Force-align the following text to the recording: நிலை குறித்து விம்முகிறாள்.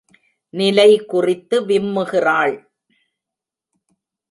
நிலை 0.53 1.05
குறித்து 1.05 1.65
விம்முகிறாள். 1.65 2.55